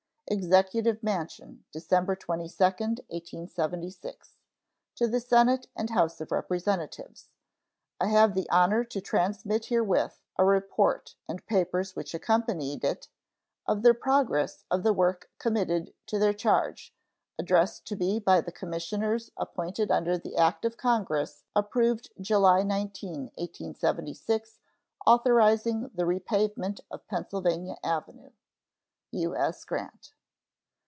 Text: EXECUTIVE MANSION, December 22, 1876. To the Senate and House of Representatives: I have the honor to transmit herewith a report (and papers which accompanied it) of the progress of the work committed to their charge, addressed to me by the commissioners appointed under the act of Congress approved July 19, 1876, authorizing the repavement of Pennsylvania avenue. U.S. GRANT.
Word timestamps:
EXECUTIVE 0.33 1.03
MANSION, 1.03 1.65
December 1.73 2.15
22, 2.15 2.55
1876. 2.63 4.37
To 4.95 5.05
the 5.05 5.19
Senate 5.19 5.67
and 5.75 5.89
House 5.89 6.21
of 6.21 6.31
Representatives: 6.31 7.27
I 7.99 8.05
have 8.07 8.33
the 8.33 8.49
honor 8.49 8.85
to 8.85 9.01
transmit 9.01 9.65
herewith 9.65 10.21
a 10.37 10.45
report 10.45 11.15
(and 11.27 11.45
papers 11.47 11.97
which 11.97 12.13
accompanied 12.13 12.85
it) 12.85 13.09
of 13.67 13.81
the 13.83 13.93
progress 13.93 14.63
of 14.71 14.83
the 14.83 14.93
work 14.93 15.29
committed 15.37 15.93
to 16.05 16.17
their 16.17 16.33
charge, 16.33 16.95
addressed 17.37 17.83
to 17.87 17.97
me 17.97 18.17
by 18.17 18.39
the 18.39 18.53
commissioners 18.53 19.33
appointed 19.35 19.91
under 19.91 20.17
the 20.17 20.37
act 20.37 20.63
of 20.63 20.77
Congress 20.77 21.43
approved 21.57 22.09
July 22.21 22.63
19, 22.63 23.31
1876, 23.35 24.59
authorizing 25.05 25.91
the 25.93 26.05
repavement 26.05 26.79
of 26.89 27.05
Pennsylvania 27.07 27.75
avenue. 27.83 28.29
U.S. 29.11 29.65
GRANT. 29.65 30.13